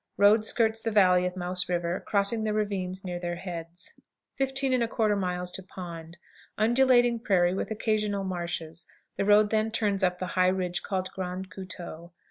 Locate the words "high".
10.33-10.47